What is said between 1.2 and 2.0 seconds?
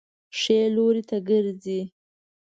ګرځئ